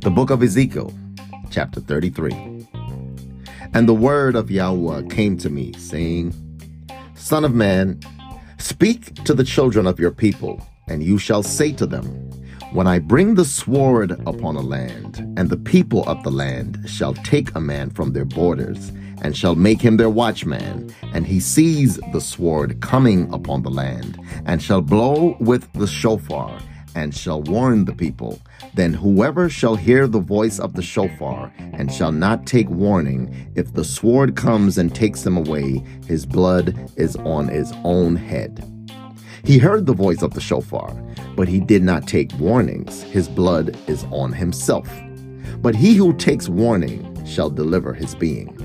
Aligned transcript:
The 0.00 0.10
book 0.14 0.30
of 0.30 0.40
Ezekiel, 0.40 0.94
chapter 1.50 1.80
33. 1.80 2.32
And 3.74 3.88
the 3.88 3.94
word 3.94 4.36
of 4.36 4.52
Yahweh 4.52 5.08
came 5.08 5.36
to 5.38 5.50
me, 5.50 5.72
saying, 5.72 6.32
Son 7.14 7.44
of 7.44 7.54
man, 7.54 7.98
speak 8.58 9.14
to 9.24 9.34
the 9.34 9.42
children 9.42 9.88
of 9.88 9.98
your 9.98 10.12
people, 10.12 10.64
and 10.86 11.02
you 11.02 11.18
shall 11.18 11.42
say 11.42 11.72
to 11.72 11.86
them, 11.86 12.29
When 12.72 12.86
I 12.86 13.00
bring 13.00 13.34
the 13.34 13.44
sword 13.44 14.12
upon 14.26 14.54
a 14.54 14.60
land, 14.60 15.18
and 15.36 15.50
the 15.50 15.56
people 15.56 16.08
of 16.08 16.22
the 16.22 16.30
land 16.30 16.78
shall 16.86 17.14
take 17.14 17.52
a 17.56 17.60
man 17.60 17.90
from 17.90 18.12
their 18.12 18.24
borders, 18.24 18.92
and 19.22 19.36
shall 19.36 19.56
make 19.56 19.82
him 19.82 19.96
their 19.96 20.08
watchman, 20.08 20.94
and 21.12 21.26
he 21.26 21.40
sees 21.40 21.98
the 22.12 22.20
sword 22.20 22.80
coming 22.80 23.32
upon 23.34 23.62
the 23.62 23.70
land, 23.70 24.20
and 24.46 24.62
shall 24.62 24.82
blow 24.82 25.36
with 25.40 25.72
the 25.72 25.88
shofar, 25.88 26.60
and 26.94 27.12
shall 27.12 27.42
warn 27.42 27.86
the 27.86 27.92
people. 27.92 28.40
Then 28.74 28.94
whoever 28.94 29.48
shall 29.48 29.74
hear 29.74 30.06
the 30.06 30.20
voice 30.20 30.60
of 30.60 30.74
the 30.74 30.82
shofar, 30.82 31.52
and 31.58 31.92
shall 31.92 32.12
not 32.12 32.46
take 32.46 32.70
warning, 32.70 33.50
if 33.56 33.74
the 33.74 33.84
sword 33.84 34.36
comes 34.36 34.78
and 34.78 34.94
takes 34.94 35.26
him 35.26 35.36
away, 35.36 35.84
his 36.06 36.24
blood 36.24 36.78
is 36.96 37.16
on 37.16 37.48
his 37.48 37.72
own 37.82 38.14
head. 38.14 38.64
He 39.42 39.58
heard 39.58 39.86
the 39.86 39.94
voice 39.94 40.22
of 40.22 40.34
the 40.34 40.40
shofar, 40.40 40.94
but 41.36 41.48
he 41.48 41.60
did 41.60 41.82
not 41.82 42.06
take 42.06 42.32
warnings. 42.38 43.02
His 43.02 43.28
blood 43.28 43.76
is 43.88 44.04
on 44.10 44.32
himself. 44.32 44.88
But 45.58 45.74
he 45.74 45.94
who 45.94 46.12
takes 46.14 46.48
warning 46.48 47.24
shall 47.26 47.50
deliver 47.50 47.92
his 47.92 48.14
being. 48.14 48.56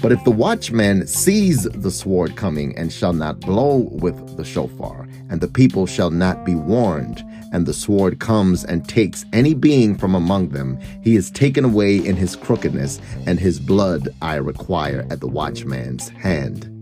But 0.00 0.12
if 0.12 0.22
the 0.24 0.30
watchman 0.30 1.06
sees 1.06 1.64
the 1.64 1.90
sword 1.90 2.36
coming 2.36 2.76
and 2.76 2.92
shall 2.92 3.12
not 3.12 3.40
blow 3.40 3.88
with 3.92 4.36
the 4.36 4.44
shofar, 4.44 5.06
and 5.30 5.40
the 5.40 5.48
people 5.48 5.86
shall 5.86 6.10
not 6.10 6.44
be 6.44 6.54
warned, 6.54 7.24
and 7.52 7.66
the 7.66 7.74
sword 7.74 8.18
comes 8.18 8.64
and 8.64 8.88
takes 8.88 9.24
any 9.32 9.54
being 9.54 9.96
from 9.96 10.14
among 10.14 10.48
them, 10.48 10.78
he 11.02 11.14
is 11.14 11.30
taken 11.30 11.64
away 11.64 11.96
in 11.96 12.16
his 12.16 12.34
crookedness, 12.34 13.00
and 13.26 13.38
his 13.38 13.60
blood 13.60 14.08
I 14.22 14.36
require 14.36 15.06
at 15.10 15.20
the 15.20 15.28
watchman's 15.28 16.08
hand. 16.08 16.81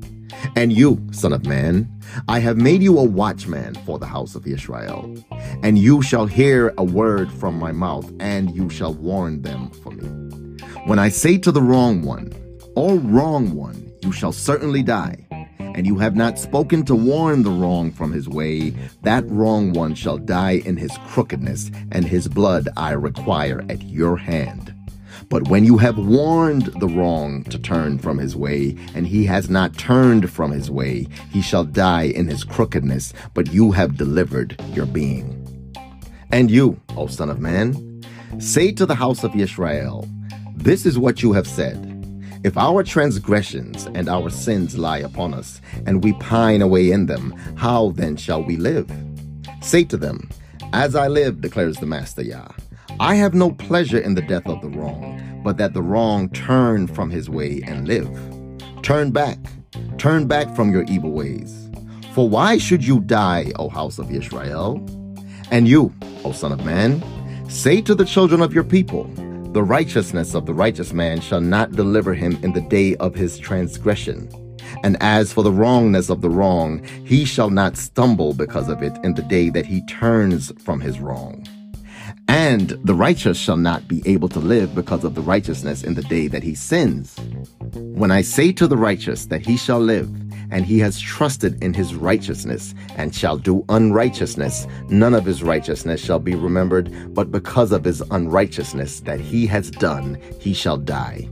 And 0.57 0.73
you, 0.73 1.01
son 1.13 1.33
of 1.33 1.47
man, 1.47 1.89
I 2.29 2.41
have 2.41 2.57
made 2.57 2.83
you 2.83 2.99
a 2.99 3.05
watchman 3.05 3.75
for 3.87 3.99
the 3.99 4.07
house 4.07 4.35
of 4.35 4.47
Israel. 4.47 5.15
And 5.63 5.79
you 5.79 6.03
shall 6.03 6.27
hear 6.27 6.75
a 6.77 6.85
word 6.85 7.31
from 7.33 7.59
my 7.59 7.73
mouth, 7.73 8.11
and 8.21 8.55
you 8.55 8.69
shall 8.69 8.95
warn 8.95 9.43
them 9.43 9.71
for 9.71 9.91
me. 9.91 10.09
When 10.87 10.99
I 10.99 11.09
say 11.09 11.39
to 11.39 11.53
the 11.53 11.63
wrong 11.63 12.03
one, 12.03 12.33
O 12.77 12.99
wrong 12.99 13.55
one, 13.55 13.93
you 14.03 14.13
shall 14.13 14.33
certainly 14.33 14.83
die, 14.83 15.27
and 15.59 15.87
you 15.87 15.99
have 15.99 16.17
not 16.17 16.39
spoken 16.39 16.85
to 16.87 16.95
warn 16.95 17.43
the 17.43 17.51
wrong 17.51 17.91
from 17.91 18.13
his 18.13 18.29
way, 18.29 18.71
that 19.03 19.29
wrong 19.29 19.73
one 19.73 19.95
shall 19.95 20.19
die 20.19 20.63
in 20.65 20.77
his 20.77 20.97
crookedness, 21.09 21.71
and 21.93 22.05
his 22.05 22.29
blood 22.29 22.69
I 22.77 22.93
require 22.93 23.65
at 23.69 23.83
your 23.83 24.17
hand. 24.17 24.75
But 25.29 25.49
when 25.49 25.65
you 25.65 25.79
have 25.79 25.99
warned 25.99 26.67
the 26.81 26.89
wrong 26.89 27.45
to 27.45 27.59
turn 27.59 27.99
from 27.99 28.19
his 28.19 28.37
way, 28.37 28.77
and 28.95 29.07
he 29.07 29.25
has 29.27 29.51
not 29.51 29.77
turned 29.77 30.31
from 30.31 30.51
his 30.51 30.71
way, 30.71 31.07
he 31.31 31.43
shall 31.43 31.65
die 31.65 32.05
in 32.05 32.29
his 32.29 32.45
crookedness, 32.45 33.13
but 33.35 33.53
you 33.53 33.73
have 33.73 33.97
delivered 33.97 34.61
your 34.73 34.87
being. 34.87 35.37
And 36.33 36.51
you, 36.51 36.81
O 36.97 37.07
Son 37.07 37.29
of 37.29 37.41
Man, 37.41 38.03
say 38.39 38.73
to 38.73 38.87
the 38.87 38.95
house 38.95 39.25
of 39.25 39.35
Israel, 39.35 40.09
This 40.55 40.87
is 40.87 40.99
what 40.99 41.23
you 41.23 41.33
have 41.33 41.47
said. 41.47 41.87
If 42.43 42.57
our 42.57 42.83
transgressions 42.83 43.87
and 43.95 44.09
our 44.09 44.31
sins 44.31 44.79
lie 44.79 44.99
upon 44.99 45.35
us, 45.35 45.61
and 45.85 46.03
we 46.03 46.15
pine 46.15 46.63
away 46.63 46.91
in 46.91 47.07
them, 47.07 47.33
how 47.57 47.91
then 47.91 48.17
shall 48.17 48.43
we 48.43 48.57
live? 48.57 48.91
Say 49.61 49.85
to 49.85 49.97
them, 49.97 50.31
As 50.73 50.95
I 50.95 51.09
live, 51.09 51.43
declares 51.43 51.77
the 51.77 51.87
Master 51.87 52.23
Yah, 52.23 52.49
I 53.01 53.15
have 53.15 53.33
no 53.33 53.53
pleasure 53.53 53.99
in 53.99 54.15
the 54.15 54.21
death 54.21 54.47
of 54.47 54.61
the 54.61 54.69
wrong, 54.69 55.41
but 55.43 55.57
that 55.57 55.73
the 55.73 55.81
wrong 55.81 56.29
turn 56.29 56.87
from 56.87 57.09
his 57.09 57.31
way 57.31 57.63
and 57.67 57.89
live. 57.89 58.11
Turn 58.83 59.11
back, 59.11 59.39
turn 59.97 60.27
back 60.27 60.55
from 60.55 60.71
your 60.71 60.83
evil 60.83 61.11
ways. 61.11 61.71
For 62.13 62.29
why 62.29 62.59
should 62.59 62.85
you 62.85 63.01
die, 63.01 63.53
O 63.57 63.71
house 63.71 63.99
of 63.99 64.11
Israel? 64.11 64.87
And 65.51 65.67
you, 65.67 65.95
O 66.27 66.33
son 66.33 66.53
of 66.53 66.63
man, 66.63 67.03
say 67.49 67.81
to 67.81 67.95
the 67.95 68.05
children 68.05 68.43
of 68.43 68.53
your 68.53 68.65
people, 68.65 69.05
the 69.55 69.63
righteousness 69.63 70.35
of 70.35 70.45
the 70.45 70.53
righteous 70.53 70.93
man 70.93 71.23
shall 71.23 71.41
not 71.41 71.73
deliver 71.73 72.13
him 72.13 72.39
in 72.43 72.53
the 72.53 72.61
day 72.61 72.97
of 72.97 73.15
his 73.15 73.39
transgression. 73.39 74.29
And 74.85 74.99
as 75.01 75.33
for 75.33 75.43
the 75.43 75.53
wrongness 75.53 76.11
of 76.11 76.21
the 76.21 76.29
wrong, 76.29 76.85
he 77.07 77.25
shall 77.25 77.49
not 77.49 77.79
stumble 77.79 78.35
because 78.35 78.69
of 78.69 78.83
it 78.83 78.93
in 79.03 79.15
the 79.15 79.23
day 79.23 79.49
that 79.49 79.65
he 79.65 79.87
turns 79.87 80.53
from 80.63 80.83
his 80.83 81.01
wrong. 81.01 81.47
And 82.31 82.71
the 82.85 82.95
righteous 82.95 83.37
shall 83.37 83.57
not 83.57 83.89
be 83.89 84.05
able 84.07 84.29
to 84.29 84.39
live 84.39 84.73
because 84.73 85.03
of 85.03 85.17
the 85.17 85.21
righteousness 85.21 85.83
in 85.83 85.95
the 85.95 86.03
day 86.05 86.29
that 86.29 86.45
he 86.45 86.55
sins. 86.55 87.17
When 87.75 88.13
I 88.13 88.23
say 88.23 88.53
to 88.53 88.69
the 88.69 88.77
righteous 88.77 89.27
that 89.27 89.45
he 89.45 89.57
shall 89.57 89.81
live, 89.81 90.09
and 90.53 90.65
he 90.65 90.79
has 90.79 91.01
trusted 91.01 91.61
in 91.61 91.75
his 91.75 91.93
righteousness, 91.97 92.73
and 92.95 93.13
shall 93.13 93.37
do 93.37 93.65
unrighteousness, 93.69 94.69
none 94.89 95.13
of 95.13 95.25
his 95.25 95.43
righteousness 95.43 96.01
shall 96.01 96.21
be 96.21 96.37
remembered, 96.37 97.13
but 97.13 97.33
because 97.33 97.73
of 97.73 97.83
his 97.83 98.01
unrighteousness 98.13 99.01
that 99.01 99.19
he 99.19 99.45
has 99.49 99.69
done, 99.69 100.17
he 100.39 100.55
shall 100.55 100.77
die. 100.77 101.29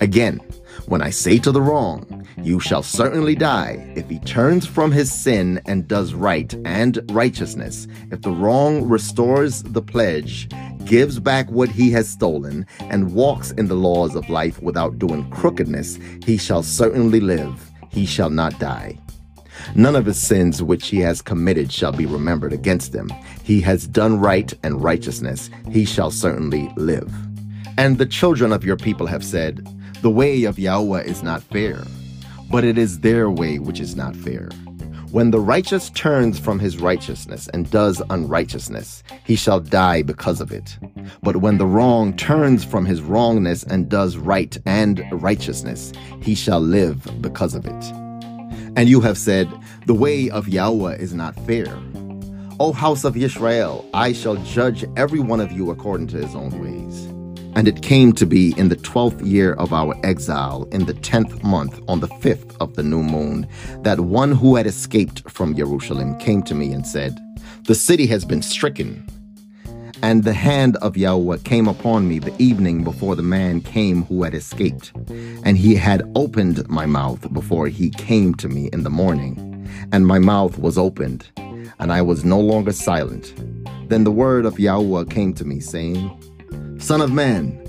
Again, 0.00 0.40
when 0.86 1.02
I 1.02 1.10
say 1.10 1.38
to 1.38 1.52
the 1.52 1.62
wrong, 1.62 2.26
You 2.42 2.60
shall 2.60 2.82
certainly 2.82 3.34
die, 3.34 3.92
if 3.96 4.08
he 4.08 4.18
turns 4.20 4.66
from 4.66 4.92
his 4.92 5.12
sin 5.12 5.60
and 5.66 5.88
does 5.88 6.14
right 6.14 6.52
and 6.64 6.98
righteousness, 7.10 7.86
if 8.10 8.22
the 8.22 8.32
wrong 8.32 8.88
restores 8.88 9.62
the 9.62 9.82
pledge, 9.82 10.48
gives 10.84 11.18
back 11.18 11.50
what 11.50 11.68
he 11.68 11.90
has 11.92 12.08
stolen, 12.08 12.66
and 12.80 13.14
walks 13.14 13.50
in 13.52 13.68
the 13.68 13.74
laws 13.74 14.14
of 14.14 14.28
life 14.30 14.60
without 14.62 14.98
doing 14.98 15.28
crookedness, 15.30 15.98
he 16.24 16.36
shall 16.36 16.62
certainly 16.62 17.20
live 17.20 17.70
he 17.90 18.06
shall 18.06 18.30
not 18.30 18.58
die. 18.58 18.98
None 19.74 19.94
of 19.94 20.06
his 20.06 20.18
sins 20.18 20.62
which 20.62 20.88
he 20.88 21.00
has 21.00 21.20
committed 21.20 21.70
shall 21.70 21.92
be 21.92 22.06
remembered 22.06 22.52
against 22.52 22.94
him. 22.94 23.10
He 23.42 23.60
has 23.60 23.86
done 23.86 24.18
right 24.18 24.52
and 24.62 24.82
righteousness. 24.82 25.50
He 25.70 25.84
shall 25.84 26.10
certainly 26.10 26.72
live. 26.76 27.12
And 27.76 27.98
the 27.98 28.06
children 28.06 28.52
of 28.52 28.64
your 28.64 28.76
people 28.76 29.06
have 29.06 29.24
said, 29.24 29.66
The 30.02 30.10
way 30.10 30.44
of 30.44 30.58
Yahweh 30.58 31.02
is 31.02 31.22
not 31.22 31.42
fair, 31.42 31.84
but 32.50 32.64
it 32.64 32.78
is 32.78 33.00
their 33.00 33.28
way 33.28 33.58
which 33.58 33.80
is 33.80 33.94
not 33.94 34.16
fair. 34.16 34.48
When 35.10 35.30
the 35.30 35.40
righteous 35.40 35.90
turns 35.90 36.38
from 36.38 36.58
his 36.58 36.78
righteousness 36.78 37.48
and 37.48 37.70
does 37.70 38.00
unrighteousness, 38.08 39.02
he 39.24 39.36
shall 39.36 39.60
die 39.60 40.00
because 40.00 40.40
of 40.40 40.52
it. 40.52 40.78
But 41.22 41.36
when 41.38 41.58
the 41.58 41.66
wrong 41.66 42.16
turns 42.16 42.64
from 42.64 42.86
his 42.86 43.02
wrongness 43.02 43.62
and 43.62 43.90
does 43.90 44.16
right 44.16 44.56
and 44.64 45.04
righteousness, 45.12 45.92
he 46.22 46.34
shall 46.34 46.60
live 46.60 47.06
because 47.20 47.54
of 47.54 47.66
it. 47.66 47.84
And 48.76 48.88
you 48.88 49.02
have 49.02 49.18
said, 49.18 49.50
The 49.84 49.92
way 49.92 50.30
of 50.30 50.48
Yahweh 50.48 50.96
is 50.96 51.12
not 51.12 51.36
fair. 51.44 51.78
O 52.58 52.72
house 52.72 53.04
of 53.04 53.18
Israel, 53.18 53.86
I 53.92 54.14
shall 54.14 54.36
judge 54.36 54.82
every 54.96 55.20
one 55.20 55.40
of 55.40 55.52
you 55.52 55.70
according 55.70 56.06
to 56.08 56.16
his 56.16 56.34
own 56.34 56.58
ways. 56.58 57.19
And 57.54 57.66
it 57.66 57.82
came 57.82 58.12
to 58.12 58.26
be 58.26 58.54
in 58.56 58.68
the 58.68 58.76
twelfth 58.76 59.20
year 59.22 59.54
of 59.54 59.72
our 59.72 59.94
exile, 60.04 60.68
in 60.72 60.86
the 60.86 60.94
tenth 60.94 61.42
month, 61.42 61.80
on 61.88 62.00
the 62.00 62.08
fifth 62.20 62.56
of 62.60 62.76
the 62.76 62.82
new 62.82 63.02
moon, 63.02 63.46
that 63.82 64.00
one 64.00 64.32
who 64.32 64.56
had 64.56 64.66
escaped 64.66 65.28
from 65.28 65.56
Jerusalem 65.56 66.16
came 66.18 66.42
to 66.44 66.54
me 66.54 66.72
and 66.72 66.86
said, 66.86 67.18
The 67.64 67.74
city 67.74 68.06
has 68.06 68.24
been 68.24 68.42
stricken. 68.42 69.04
And 70.02 70.24
the 70.24 70.32
hand 70.32 70.76
of 70.76 70.96
Yahweh 70.96 71.38
came 71.44 71.68
upon 71.68 72.08
me 72.08 72.18
the 72.18 72.34
evening 72.40 72.84
before 72.84 73.16
the 73.16 73.22
man 73.22 73.60
came 73.60 74.04
who 74.04 74.22
had 74.22 74.32
escaped. 74.32 74.92
And 75.44 75.58
he 75.58 75.74
had 75.74 76.10
opened 76.14 76.66
my 76.68 76.86
mouth 76.86 77.30
before 77.34 77.66
he 77.66 77.90
came 77.90 78.34
to 78.36 78.48
me 78.48 78.70
in 78.72 78.82
the 78.82 78.90
morning. 78.90 79.68
And 79.92 80.06
my 80.06 80.18
mouth 80.18 80.56
was 80.58 80.78
opened, 80.78 81.30
and 81.78 81.92
I 81.92 82.00
was 82.00 82.24
no 82.24 82.40
longer 82.40 82.72
silent. 82.72 83.34
Then 83.88 84.04
the 84.04 84.12
word 84.12 84.46
of 84.46 84.58
Yahweh 84.58 85.04
came 85.10 85.34
to 85.34 85.44
me, 85.44 85.60
saying, 85.60 86.10
Son 86.80 87.02
of 87.02 87.12
man, 87.12 87.62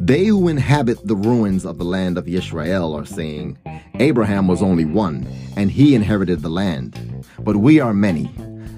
they 0.00 0.26
who 0.26 0.48
inhabit 0.48 1.06
the 1.06 1.16
ruins 1.16 1.64
of 1.64 1.78
the 1.78 1.84
land 1.84 2.18
of 2.18 2.28
Israel 2.28 2.94
are 2.94 3.06
saying, 3.06 3.56
Abraham 3.94 4.48
was 4.48 4.60
only 4.60 4.84
one, 4.84 5.26
and 5.56 5.70
he 5.70 5.94
inherited 5.94 6.42
the 6.42 6.50
land. 6.50 7.24
But 7.38 7.56
we 7.56 7.80
are 7.80 7.94
many. 7.94 8.30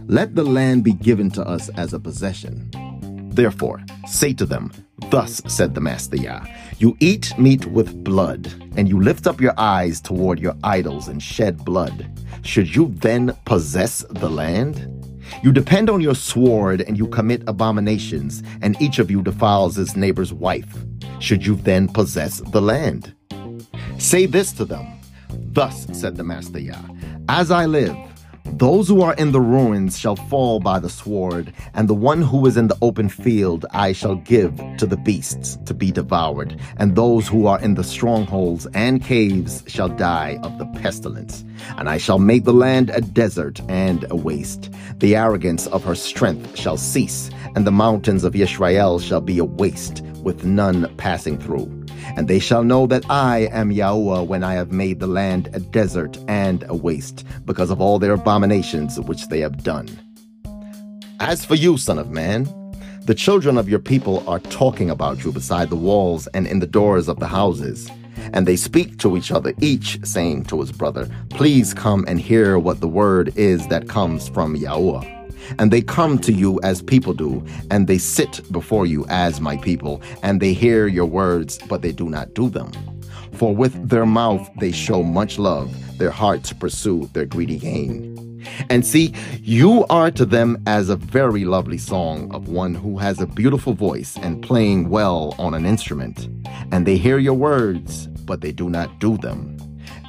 Let 0.07 0.35
the 0.35 0.45
land 0.45 0.85
be 0.85 0.93
given 0.93 1.31
to 1.33 1.43
us 1.43 1.71
as 1.71 1.95
a 1.95 1.99
possession. 1.99 2.71
Therefore, 3.33 3.83
say 4.07 4.35
to 4.35 4.45
them, 4.45 4.73
Thus 5.11 5.41
said 5.49 5.75
the 5.75 5.81
Master 5.81 6.17
Yah, 6.17 6.45
You 6.79 6.97
eat 7.01 7.37
meat 7.39 7.65
with 7.65 8.05
blood, 8.05 8.47
and 8.77 8.89
you 8.89 9.01
lift 9.01 9.27
up 9.27 9.41
your 9.41 9.55
eyes 9.59 10.01
toward 10.01 10.39
your 10.39 10.55
idols 10.63 11.09
and 11.09 11.23
shed 11.23 11.65
blood. 11.65 12.07
Should 12.43 12.77
you 12.77 12.95
then 13.01 13.37
possess 13.47 14.05
the 14.11 14.31
land? 14.31 14.98
You 15.43 15.53
depend 15.53 15.91
on 15.91 16.01
your 16.01 16.15
sword 16.15 16.83
and 16.83 16.99
you 16.99 17.07
commit 17.09 17.43
abominations, 17.47 18.43
and 18.63 18.81
each 18.81 18.99
of 18.99 19.11
you 19.11 19.23
defiles 19.23 19.77
his 19.77 19.97
neighbor's 19.97 20.33
wife. 20.33 20.77
Should 21.21 21.45
you 21.45 21.57
then 21.57 21.89
possess 21.89 22.41
the 22.41 22.63
land? 22.63 23.15
Say 23.99 24.27
this 24.27 24.53
to 24.53 24.65
them 24.65 24.87
Thus 25.31 25.87
said 25.93 26.17
the 26.17 26.25
Master 26.25 26.61
Yah, 26.61 26.81
As 27.29 27.51
I 27.51 27.67
live, 27.67 27.97
Those 28.53 28.89
who 28.89 29.03
are 29.03 29.15
in 29.15 29.33
the 29.33 29.41
ruins 29.41 29.99
shall 29.99 30.17
fall 30.17 30.59
by 30.59 30.81
the 30.81 30.89
sword, 30.89 31.53
and 31.75 31.87
the 31.87 31.95
one 31.95 32.23
who 32.23 32.45
is 32.47 32.57
in 32.57 32.67
the 32.67 32.79
open 32.83 33.09
field 33.09 33.67
I 33.71 33.93
shall 33.93 34.17
give 34.17 34.61
to 34.79 34.87
the 34.87 34.97
beasts 34.97 35.59
to 35.67 35.75
be 35.75 35.93
devoured, 35.93 36.59
and 36.79 36.97
those 36.97 37.29
who 37.29 37.47
are 37.47 37.61
in 37.61 37.75
the 37.75 37.85
strongholds 37.85 38.67
and 38.75 39.03
caves 39.03 39.63
shall 39.69 39.89
die 39.89 40.41
of 40.43 40.59
the 40.59 40.67
pestilence. 40.81 41.45
And 41.77 41.89
I 41.89 41.99
shall 41.99 42.19
make 42.19 42.45
the 42.45 42.53
land 42.53 42.91
a 42.91 43.01
desert 43.01 43.61
and 43.69 44.05
a 44.11 44.17
waste. 44.17 44.71
The 44.99 45.15
arrogance 45.15 45.67
of 45.69 45.85
her 45.85 45.95
strength 45.95 46.59
shall 46.59 46.77
cease, 46.77 47.31
and 47.55 47.67
the 47.67 47.71
mountains 47.71 48.25
of 48.25 48.35
Israel 48.35 48.99
shall 48.99 49.21
be 49.21 49.39
a 49.39 49.45
waste, 49.45 50.03
with 50.23 50.45
none 50.45 50.93
passing 50.97 51.39
through. 51.39 51.78
And 52.17 52.29
they 52.29 52.39
shall 52.39 52.65
know 52.65 52.87
that 52.87 53.09
I 53.11 53.49
am 53.53 53.73
Yahweh 53.73 54.21
when 54.21 54.43
I 54.43 54.55
have 54.55 54.73
made 54.73 55.01
the 55.01 55.07
land 55.07 55.49
a 55.53 55.61
desert 55.61 56.19
and 56.29 56.65
a 56.69 56.75
waste, 56.75 57.25
because 57.45 57.71
of 57.71 57.81
all 57.81 57.99
their 57.99 58.15
abominations 58.15 58.99
which 59.01 59.29
they 59.29 59.41
have 59.41 59.63
done. 59.63 59.89
As 61.21 61.45
for 61.45 61.55
you, 61.55 61.77
Son 61.77 61.99
of 61.99 62.11
Man, 62.11 62.45
the 63.03 63.15
children 63.15 63.57
of 63.57 63.69
your 63.69 63.79
people 63.79 64.23
are 64.29 64.39
talking 64.39 64.91
about 64.91 65.25
you 65.25 65.33
beside 65.33 65.71
the 65.71 65.77
walls 65.77 66.27
and 66.29 66.47
in 66.47 66.61
the 66.61 66.67
doors 66.67 67.09
of 67.09 67.19
the 67.21 67.27
houses. 67.27 67.91
And 68.33 68.47
they 68.47 68.57
speak 68.57 68.99
to 68.99 69.17
each 69.17 69.33
other, 69.33 69.55
each 69.61 69.99
saying 70.05 70.45
to 70.45 70.61
his 70.61 70.73
brother, 70.73 71.09
Please 71.31 71.73
come 71.73 72.05
and 72.07 72.21
hear 72.21 72.59
what 72.59 72.81
the 72.81 72.89
word 72.89 73.33
is 73.37 73.67
that 73.69 73.89
comes 73.89 74.29
from 74.29 74.57
Yahweh. 74.57 75.18
And 75.59 75.71
they 75.71 75.81
come 75.81 76.19
to 76.21 76.33
you 76.33 76.61
as 76.63 76.83
people 76.83 77.15
do, 77.15 77.45
and 77.71 77.87
they 77.87 77.99
sit 77.99 78.41
before 78.53 78.87
you 78.87 79.07
as 79.09 79.41
my 79.41 79.57
people, 79.59 80.03
and 80.23 80.41
they 80.41 80.53
hear 80.53 80.87
your 80.87 81.07
words, 81.07 81.59
but 81.69 81.83
they 81.83 81.93
do 81.93 82.09
not 82.09 82.35
do 82.35 82.49
them. 82.49 82.71
For 83.33 83.55
with 83.55 83.89
their 83.89 84.07
mouth 84.07 84.49
they 84.59 84.73
show 84.73 85.03
much 85.03 85.39
love, 85.39 85.71
their 85.99 86.11
hearts 86.11 86.53
pursue 86.53 87.09
their 87.13 87.27
greedy 87.27 87.59
gain. 87.59 88.19
And 88.71 88.87
see, 88.87 89.15
you 89.43 89.85
are 89.91 90.11
to 90.13 90.25
them 90.25 90.63
as 90.67 90.89
a 90.89 90.97
very 90.97 91.45
lovely 91.45 91.79
song 91.79 92.33
of 92.35 92.49
one 92.49 92.75
who 92.75 92.99
has 92.99 93.21
a 93.21 93.27
beautiful 93.27 93.75
voice 93.75 94.17
and 94.17 94.43
playing 94.43 94.89
well 94.89 95.35
on 95.39 95.55
an 95.55 95.67
instrument. 95.67 96.29
And 96.73 96.87
they 96.87 96.97
hear 96.97 97.19
your 97.19 97.35
words, 97.35 98.07
but 98.07 98.41
they 98.41 98.53
do 98.53 98.71
not 98.71 98.99
do 99.01 99.17
them. 99.19 99.57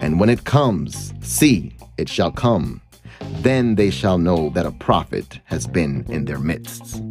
And 0.01 0.19
when 0.19 0.29
it 0.29 0.45
comes, 0.45 1.13
see, 1.21 1.75
it 1.97 2.07
shall 2.07 2.31
come 2.31 2.81
then 3.44 3.75
they 3.75 3.89
shall 3.89 4.18
know 4.18 4.50
that 4.50 4.65
a 4.65 4.71
prophet 4.71 5.39
has 5.45 5.68
been 5.68 6.06
in 6.09 6.25
their 6.25 6.39
midst. 6.39 7.01